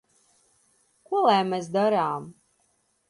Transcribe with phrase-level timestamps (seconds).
[1.11, 2.29] Ko lai mēs darām?